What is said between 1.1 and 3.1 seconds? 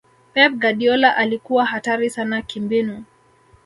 alikuwa hatari sana kimbinu